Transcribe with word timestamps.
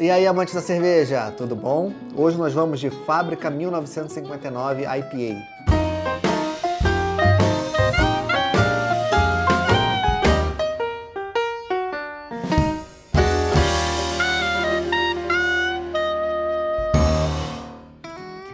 E 0.00 0.12
aí, 0.12 0.28
amantes 0.28 0.54
da 0.54 0.60
cerveja, 0.60 1.32
tudo 1.32 1.56
bom? 1.56 1.92
Hoje 2.14 2.38
nós 2.38 2.54
vamos 2.54 2.78
de 2.78 2.88
Fábrica 2.88 3.50
1959 3.50 4.84
IPA. 4.84 5.58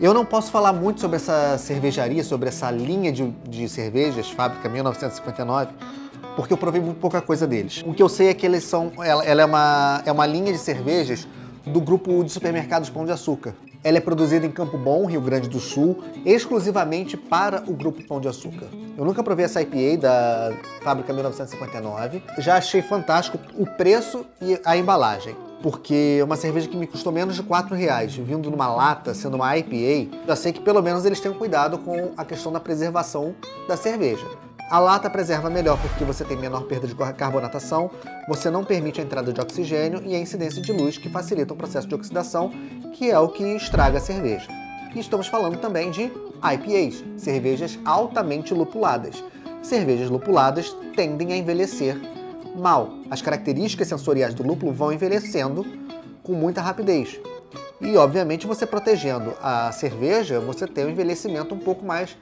Eu 0.00 0.14
não 0.14 0.24
posso 0.24 0.50
falar 0.50 0.72
muito 0.72 1.02
sobre 1.02 1.16
essa 1.16 1.58
cervejaria, 1.58 2.24
sobre 2.24 2.48
essa 2.48 2.70
linha 2.70 3.12
de, 3.12 3.30
de 3.46 3.68
cervejas, 3.68 4.30
Fábrica 4.30 4.66
1959, 4.66 5.72
porque 6.36 6.52
eu 6.52 6.56
provei 6.56 6.80
muito 6.80 6.98
pouca 6.98 7.20
coisa 7.20 7.46
deles. 7.46 7.82
O 7.86 7.94
que 7.94 8.02
eu 8.02 8.08
sei 8.08 8.28
é 8.28 8.34
que 8.34 8.44
eles 8.44 8.64
são, 8.64 8.92
ela, 8.98 9.24
ela 9.24 9.42
é, 9.42 9.44
uma, 9.44 10.02
é 10.04 10.12
uma 10.12 10.26
linha 10.26 10.52
de 10.52 10.58
cervejas 10.58 11.26
do 11.66 11.80
grupo 11.80 12.22
de 12.22 12.30
supermercados 12.30 12.90
Pão 12.90 13.04
de 13.04 13.12
Açúcar. 13.12 13.54
Ela 13.82 13.98
é 13.98 14.00
produzida 14.00 14.46
em 14.46 14.50
Campo 14.50 14.78
Bom, 14.78 15.04
Rio 15.04 15.20
Grande 15.20 15.48
do 15.48 15.60
Sul, 15.60 16.02
exclusivamente 16.24 17.18
para 17.18 17.62
o 17.66 17.74
grupo 17.74 18.02
Pão 18.06 18.18
de 18.18 18.26
Açúcar. 18.26 18.66
Eu 18.96 19.04
nunca 19.04 19.22
provei 19.22 19.44
essa 19.44 19.60
IPA 19.60 19.98
da 20.00 20.52
fábrica 20.82 21.12
1959. 21.12 22.22
Já 22.38 22.56
achei 22.56 22.80
fantástico 22.80 23.38
o 23.58 23.66
preço 23.66 24.24
e 24.40 24.58
a 24.64 24.76
embalagem. 24.76 25.36
Porque 25.62 26.18
é 26.20 26.24
uma 26.24 26.36
cerveja 26.36 26.68
que 26.68 26.76
me 26.76 26.86
custou 26.86 27.12
menos 27.12 27.36
de 27.36 27.42
4 27.42 27.74
reais, 27.74 28.14
vindo 28.14 28.50
numa 28.50 28.68
lata, 28.68 29.14
sendo 29.14 29.34
uma 29.34 29.56
IPA, 29.56 30.14
já 30.26 30.36
sei 30.36 30.52
que 30.52 30.60
pelo 30.60 30.82
menos 30.82 31.04
eles 31.04 31.20
têm 31.20 31.32
cuidado 31.32 31.78
com 31.78 32.12
a 32.16 32.24
questão 32.24 32.52
da 32.52 32.60
preservação 32.60 33.34
da 33.66 33.76
cerveja. 33.76 34.26
A 34.70 34.78
lata 34.78 35.10
preserva 35.10 35.50
melhor 35.50 35.78
porque 35.80 36.04
você 36.04 36.24
tem 36.24 36.38
menor 36.38 36.64
perda 36.64 36.86
de 36.86 36.94
carbonatação, 36.94 37.90
você 38.26 38.50
não 38.50 38.64
permite 38.64 38.98
a 39.00 39.04
entrada 39.04 39.30
de 39.30 39.40
oxigênio 39.40 40.02
e 40.04 40.14
a 40.14 40.18
incidência 40.18 40.62
de 40.62 40.72
luz 40.72 40.96
que 40.96 41.10
facilita 41.10 41.52
o 41.52 41.56
processo 41.56 41.86
de 41.86 41.94
oxidação, 41.94 42.50
que 42.94 43.10
é 43.10 43.18
o 43.18 43.28
que 43.28 43.44
estraga 43.56 43.98
a 43.98 44.00
cerveja. 44.00 44.48
E 44.94 44.98
estamos 44.98 45.26
falando 45.26 45.58
também 45.58 45.90
de 45.90 46.04
IPAs, 46.04 47.04
cervejas 47.16 47.78
altamente 47.84 48.54
lupuladas. 48.54 49.22
Cervejas 49.62 50.08
lupuladas 50.08 50.74
tendem 50.96 51.32
a 51.32 51.36
envelhecer 51.36 52.00
mal. 52.56 52.90
As 53.10 53.20
características 53.20 53.88
sensoriais 53.88 54.32
do 54.32 54.42
lúpulo 54.42 54.72
vão 54.72 54.92
envelhecendo 54.92 55.64
com 56.22 56.32
muita 56.32 56.62
rapidez. 56.62 57.20
E, 57.84 57.98
obviamente, 57.98 58.46
você 58.46 58.64
protegendo 58.66 59.34
a 59.42 59.70
cerveja, 59.70 60.40
você 60.40 60.66
tem 60.66 60.86
um 60.86 60.88
envelhecimento 60.88 61.54
um 61.54 61.58
pouco 61.58 61.84
mais 61.84 62.16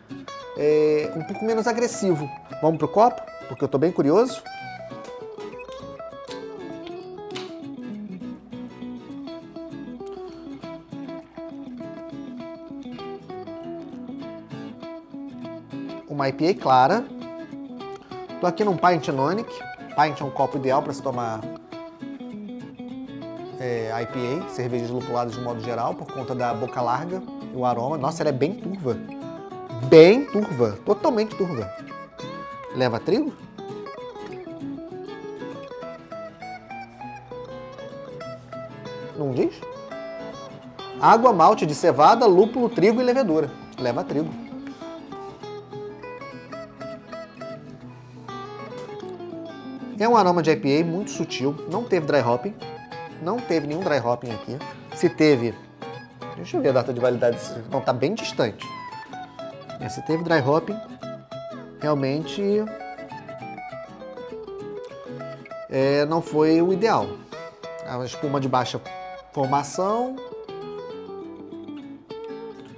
é, 0.58 1.08
um 1.14 1.22
pouco 1.22 1.44
menos 1.44 1.68
agressivo. 1.68 2.28
Vamos 2.60 2.78
pro 2.78 2.88
copo? 2.88 3.22
Porque 3.46 3.62
eu 3.62 3.68
tô 3.68 3.78
bem 3.78 3.92
curioso. 3.92 4.42
Uma 16.08 16.28
IPA 16.28 16.60
clara. 16.60 17.04
Tô 18.40 18.48
aqui 18.48 18.64
num 18.64 18.76
Pint 18.76 19.06
Nonic. 19.08 19.48
Pint 19.94 20.20
é 20.20 20.24
um 20.24 20.30
copo 20.30 20.58
ideal 20.58 20.82
para 20.82 20.92
se 20.92 21.00
tomar 21.00 21.40
é, 23.62 23.90
IPA, 24.02 24.48
cervejas 24.50 24.90
lupuladas 24.90 25.34
de 25.34 25.40
modo 25.40 25.62
geral, 25.62 25.94
por 25.94 26.06
conta 26.12 26.34
da 26.34 26.52
boca 26.52 26.80
larga 26.80 27.22
e 27.54 27.56
o 27.56 27.64
aroma. 27.64 27.96
Nossa, 27.96 28.22
ela 28.22 28.30
é 28.30 28.32
bem 28.32 28.54
turva 28.54 28.96
bem 29.92 30.24
turva, 30.24 30.78
totalmente 30.84 31.36
turva. 31.36 31.70
Leva 32.74 32.98
trigo? 32.98 33.32
Não 39.18 39.32
diz? 39.32 39.52
Água, 41.00 41.32
malte 41.32 41.66
de 41.66 41.74
cevada, 41.74 42.26
lúpulo, 42.26 42.68
trigo 42.68 43.00
e 43.00 43.04
levedura. 43.04 43.50
Leva 43.78 44.02
trigo. 44.04 44.30
É 49.98 50.08
um 50.08 50.16
aroma 50.16 50.42
de 50.42 50.50
IPA 50.50 50.84
muito 50.84 51.10
sutil, 51.10 51.54
não 51.70 51.84
teve 51.84 52.06
dry 52.06 52.20
hopping, 52.20 52.54
não 53.22 53.38
teve 53.38 53.66
nenhum 53.66 53.80
dry 53.80 53.98
hopping 53.98 54.32
aqui. 54.32 54.58
Se 54.94 55.08
teve, 55.08 55.54
deixa 56.36 56.56
eu 56.56 56.60
ver 56.60 56.70
a 56.70 56.72
data 56.72 56.92
de 56.92 57.00
validade, 57.00 57.38
não 57.70 57.78
está 57.78 57.92
bem 57.92 58.14
distante. 58.14 58.66
É, 59.80 59.88
se 59.88 60.02
teve 60.02 60.22
dry 60.24 60.40
hopping, 60.40 60.76
realmente 61.80 62.64
é, 65.70 66.04
não 66.06 66.20
foi 66.20 66.60
o 66.60 66.72
ideal. 66.72 67.06
A 67.86 68.04
espuma 68.04 68.40
de 68.40 68.48
baixa 68.48 68.80
formação. 69.32 70.16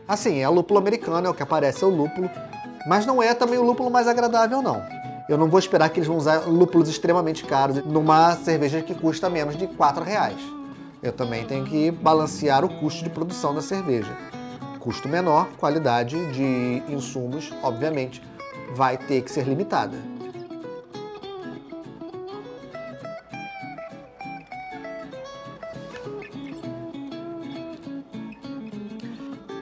Assim, 0.06 0.40
é 0.40 0.48
lúpulo 0.48 0.78
americano, 0.78 1.26
é 1.26 1.30
o 1.30 1.34
que 1.34 1.42
aparece, 1.42 1.82
é 1.82 1.86
o 1.86 1.90
lúpulo. 1.90 2.30
Mas 2.86 3.06
não 3.06 3.22
é 3.22 3.32
também 3.34 3.58
o 3.58 3.62
lúpulo 3.62 3.90
mais 3.90 4.06
agradável, 4.06 4.60
não. 4.60 4.82
Eu 5.28 5.38
não 5.38 5.48
vou 5.48 5.58
esperar 5.58 5.88
que 5.88 5.98
eles 5.98 6.08
vão 6.08 6.16
usar 6.16 6.46
lúpulos 6.46 6.88
extremamente 6.88 7.44
caros 7.44 7.84
numa 7.84 8.36
cerveja 8.36 8.82
que 8.82 8.94
custa 8.94 9.30
menos 9.30 9.56
de 9.56 9.66
4 9.66 10.04
reais. 10.04 10.40
Eu 11.02 11.12
também 11.12 11.44
tenho 11.44 11.64
que 11.64 11.90
balancear 11.90 12.64
o 12.64 12.68
custo 12.80 13.02
de 13.04 13.10
produção 13.10 13.54
da 13.54 13.62
cerveja 13.62 14.14
custo 14.84 15.08
menor, 15.08 15.48
qualidade 15.56 16.14
de 16.30 16.82
insumos, 16.92 17.50
obviamente, 17.62 18.22
vai 18.74 18.98
ter 18.98 19.22
que 19.22 19.30
ser 19.30 19.48
limitada. 19.48 19.96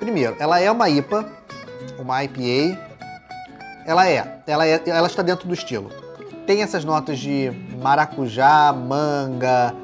Primeiro, 0.01 0.35
ela 0.41 0.59
é 0.59 0.69
uma 0.69 0.91
IPA, 0.91 1.25
uma 2.01 2.25
IPA. 2.25 2.92
Ela 3.85 4.09
é, 4.09 4.43
ela 4.47 4.67
é, 4.67 4.83
ela 4.87 5.07
está 5.07 5.23
dentro 5.23 5.47
do 5.49 5.55
estilo. 5.55 5.91
Tem 6.47 6.63
essas 6.63 6.85
notas 6.85 7.19
de 7.19 7.51
maracujá, 7.81 8.73
manga, 8.73 9.75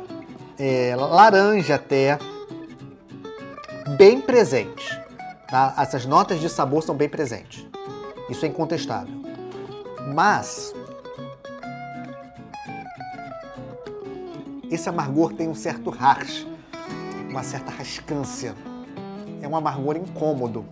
é, 0.59 0.95
laranja 0.97 1.77
até, 1.77 2.19
bem 3.97 4.21
presentes. 4.21 4.99
Tá? 5.49 5.75
Essas 5.79 6.05
notas 6.05 6.41
de 6.41 6.49
sabor 6.49 6.83
são 6.83 6.95
bem 6.95 7.09
presentes. 7.09 7.67
Isso 8.29 8.45
é 8.45 8.49
incontestável. 8.49 9.15
Mas 10.15 10.75
esse 14.71 14.89
amargor 14.89 15.33
tem 15.33 15.49
um 15.49 15.55
certo 15.55 15.91
harsh, 15.91 16.47
uma 17.31 17.43
certa 17.43 17.71
rascância. 17.71 18.55
É 19.41 19.49
um 19.49 19.57
amargor 19.57 19.97
incômodo. 19.97 20.67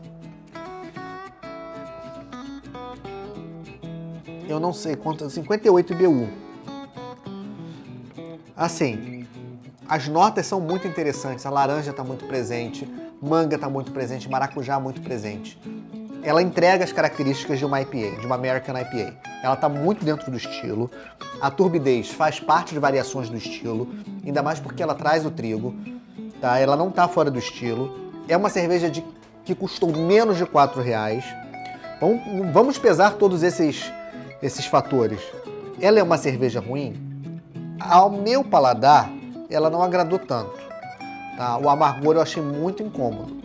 Eu 4.48 4.60
não 4.60 4.72
sei 4.72 4.96
quanto, 4.96 5.28
58 5.28 5.92
IBU. 5.92 6.28
Assim, 8.56 9.26
as 9.88 10.08
notas 10.08 10.46
são 10.46 10.60
muito 10.60 10.86
interessantes. 10.86 11.44
A 11.44 11.50
laranja 11.50 11.90
está 11.90 12.02
muito 12.02 12.24
presente 12.26 12.88
manga 13.20 13.54
está 13.54 13.68
muito 13.68 13.92
presente, 13.92 14.28
maracujá 14.28 14.78
muito 14.78 15.00
presente. 15.00 15.58
Ela 16.22 16.42
entrega 16.42 16.84
as 16.84 16.92
características 16.92 17.58
de 17.58 17.64
uma 17.64 17.80
IPA, 17.80 18.20
de 18.20 18.26
uma 18.26 18.34
American 18.34 18.76
IPA. 18.78 19.14
Ela 19.42 19.54
está 19.54 19.68
muito 19.68 20.04
dentro 20.04 20.30
do 20.30 20.36
estilo. 20.36 20.90
A 21.40 21.50
turbidez 21.50 22.10
faz 22.10 22.40
parte 22.40 22.74
de 22.74 22.80
variações 22.80 23.28
do 23.28 23.36
estilo, 23.36 23.88
ainda 24.24 24.42
mais 24.42 24.58
porque 24.58 24.82
ela 24.82 24.94
traz 24.94 25.24
o 25.24 25.30
trigo. 25.30 25.74
Tá? 26.40 26.58
Ela 26.58 26.76
não 26.76 26.88
está 26.88 27.06
fora 27.06 27.30
do 27.30 27.38
estilo. 27.38 28.12
É 28.28 28.36
uma 28.36 28.48
cerveja 28.48 28.90
de, 28.90 29.04
que 29.44 29.54
custou 29.54 29.92
menos 29.96 30.36
de 30.36 30.46
4 30.46 30.82
reais. 30.82 31.24
Vamos, 32.00 32.52
vamos 32.52 32.78
pesar 32.78 33.14
todos 33.14 33.42
esses, 33.42 33.92
esses 34.46 34.66
fatores. 34.66 35.20
Ela 35.80 35.98
é 35.98 36.02
uma 36.02 36.16
cerveja 36.16 36.60
ruim? 36.60 36.94
Ao 37.80 38.08
meu 38.08 38.44
paladar, 38.44 39.10
ela 39.50 39.68
não 39.68 39.82
agradou 39.82 40.18
tanto. 40.18 40.56
Tá? 41.36 41.58
O 41.58 41.68
amargor 41.68 42.14
eu 42.14 42.22
achei 42.22 42.42
muito 42.42 42.82
incômodo. 42.82 43.36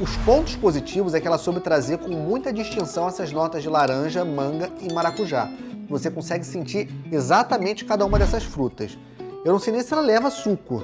Os 0.00 0.16
pontos 0.18 0.56
positivos 0.56 1.14
é 1.14 1.20
que 1.20 1.26
ela 1.26 1.38
soube 1.38 1.60
trazer 1.60 1.98
com 1.98 2.08
muita 2.08 2.52
distinção 2.52 3.06
essas 3.06 3.30
notas 3.30 3.62
de 3.62 3.68
laranja, 3.68 4.24
manga 4.24 4.70
e 4.80 4.92
maracujá. 4.92 5.48
Você 5.88 6.10
consegue 6.10 6.44
sentir 6.44 6.88
exatamente 7.12 7.84
cada 7.84 8.04
uma 8.04 8.18
dessas 8.18 8.42
frutas. 8.42 8.98
Eu 9.44 9.52
não 9.52 9.58
sei 9.58 9.72
nem 9.72 9.82
se 9.82 9.92
ela 9.92 10.02
leva 10.02 10.30
suco. 10.30 10.82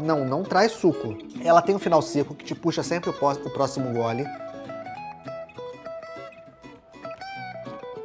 Não, 0.00 0.24
não 0.24 0.42
traz 0.42 0.72
suco. 0.72 1.16
Ela 1.44 1.60
tem 1.60 1.74
um 1.74 1.78
final 1.78 2.00
seco 2.00 2.34
que 2.34 2.44
te 2.44 2.54
puxa 2.54 2.82
sempre 2.82 3.10
o 3.10 3.50
próximo 3.50 3.92
gole. 3.92 4.24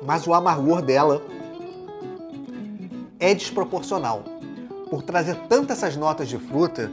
Mas 0.06 0.28
o 0.28 0.34
amargor 0.34 0.82
dela 0.82 1.22
é 3.20 3.34
desproporcional. 3.34 4.24
Por 4.90 5.02
trazer 5.02 5.36
tantas 5.48 5.78
essas 5.78 5.96
notas 5.96 6.28
de 6.28 6.38
fruta, 6.38 6.92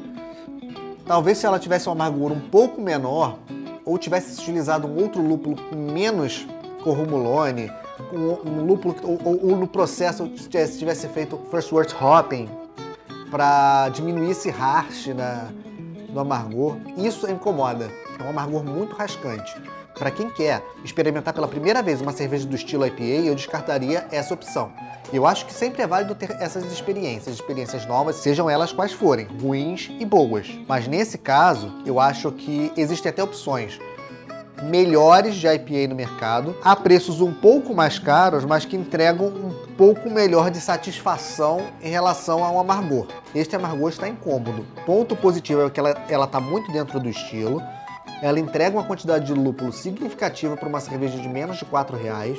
Talvez 1.10 1.38
se 1.38 1.44
ela 1.44 1.58
tivesse 1.58 1.88
uma 1.88 2.06
amargura 2.06 2.32
um 2.32 2.38
pouco 2.38 2.80
menor, 2.80 3.40
ou 3.84 3.98
tivesse 3.98 4.40
utilizado 4.40 4.86
um 4.86 4.96
outro 5.02 5.20
lúpulo 5.20 5.56
menos 5.74 6.46
corrumulone, 6.84 7.68
um, 8.12 8.48
um 8.48 8.64
lúpulo, 8.64 8.94
ou, 9.02 9.18
ou, 9.24 9.50
ou, 9.50 9.56
no 9.56 9.66
processo 9.66 10.28
tivesse, 10.28 10.78
tivesse 10.78 11.08
feito 11.08 11.36
first 11.50 11.72
wort 11.72 11.92
hopping, 12.00 12.48
para 13.28 13.88
diminuir 13.88 14.30
esse 14.30 14.50
harsh 14.50 15.08
na, 15.08 15.48
no 16.10 16.20
amargor. 16.20 16.76
Isso 16.96 17.28
incomoda. 17.28 17.90
É 18.16 18.22
um 18.22 18.30
amargor 18.30 18.62
muito 18.62 18.94
rascante. 18.94 19.60
Para 19.98 20.10
quem 20.10 20.30
quer 20.30 20.62
experimentar 20.84 21.34
pela 21.34 21.46
primeira 21.46 21.82
vez 21.82 22.00
uma 22.00 22.12
cerveja 22.12 22.46
do 22.46 22.56
estilo 22.56 22.86
IPA, 22.86 23.26
eu 23.26 23.34
descartaria 23.34 24.06
essa 24.10 24.32
opção. 24.32 24.72
Eu 25.12 25.26
acho 25.26 25.44
que 25.44 25.52
sempre 25.52 25.82
é 25.82 25.86
válido 25.86 26.14
ter 26.14 26.30
essas 26.40 26.64
experiências, 26.72 27.34
experiências 27.34 27.84
novas, 27.84 28.16
sejam 28.16 28.48
elas 28.48 28.72
quais 28.72 28.92
forem, 28.92 29.26
ruins 29.26 29.90
e 29.98 30.04
boas. 30.04 30.48
Mas 30.68 30.86
nesse 30.86 31.18
caso, 31.18 31.72
eu 31.84 31.98
acho 31.98 32.30
que 32.32 32.72
existem 32.76 33.10
até 33.10 33.22
opções 33.22 33.78
melhores 34.62 35.36
de 35.36 35.46
IPA 35.46 35.88
no 35.88 35.94
mercado, 35.94 36.54
a 36.62 36.76
preços 36.76 37.20
um 37.20 37.32
pouco 37.32 37.74
mais 37.74 37.98
caros, 37.98 38.44
mas 38.44 38.64
que 38.64 38.76
entregam 38.76 39.28
um 39.28 39.74
pouco 39.76 40.10
melhor 40.10 40.50
de 40.50 40.60
satisfação 40.60 41.66
em 41.82 41.90
relação 41.90 42.44
ao 42.44 42.58
amargor. 42.58 43.06
Este 43.34 43.56
amargor 43.56 43.88
está 43.88 44.08
incômodo. 44.08 44.66
Ponto 44.84 45.16
positivo 45.16 45.62
é 45.62 45.70
que 45.70 45.80
ela 45.80 46.24
está 46.24 46.40
muito 46.40 46.70
dentro 46.72 47.00
do 47.00 47.08
estilo, 47.08 47.62
ela 48.22 48.38
entrega 48.38 48.76
uma 48.76 48.84
quantidade 48.84 49.26
de 49.26 49.34
lúpulo 49.34 49.72
significativa 49.72 50.56
para 50.56 50.68
uma 50.68 50.80
cerveja 50.80 51.18
de 51.18 51.28
menos 51.28 51.56
de 51.56 51.64
4 51.64 51.96
reais. 51.96 52.38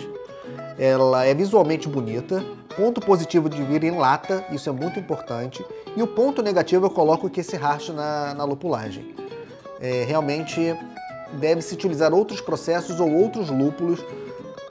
Ela 0.78 1.26
é 1.26 1.34
visualmente 1.34 1.88
bonita. 1.88 2.44
Ponto 2.76 3.02
positivo 3.02 3.50
de 3.50 3.62
vir 3.64 3.84
em 3.84 3.98
lata, 3.98 4.46
isso 4.52 4.70
é 4.70 4.72
muito 4.72 5.00
importante. 5.00 5.66
E 5.96 6.02
o 6.02 6.08
ponto 6.08 6.42
negativo 6.42 6.86
eu 6.86 6.90
coloco 6.90 7.30
que 7.30 7.42
esse 7.42 7.56
racho 7.56 7.94
na, 7.94 8.34
na 8.34 8.44
lupulagem. 8.44 9.16
É, 9.80 10.04
realmente 10.04 10.76
deve-se 11.34 11.74
utilizar 11.74 12.14
outros 12.14 12.40
processos 12.40 13.00
ou 13.00 13.12
outros 13.12 13.50
lúpulos 13.50 14.00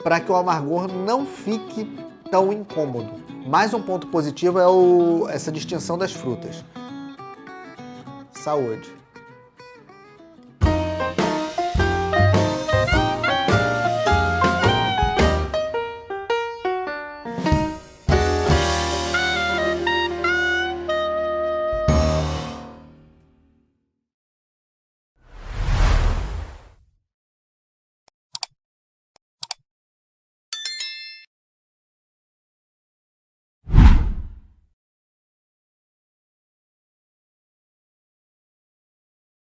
para 0.03 0.21
que 0.21 0.31
o 0.31 0.37
amargor 0.37 0.89
não 0.89 1.27
fique 1.27 1.85
tão 2.31 2.53
incômodo. 2.53 3.21
Mais 3.47 3.75
um 3.75 3.83
ponto 3.83 4.07
positivo 4.07 4.59
é 4.59 4.67
o, 4.67 5.29
essa 5.29 5.51
distinção 5.51 5.99
das 5.99 6.13
frutas. 6.13 6.65
Saúde! 8.33 9.00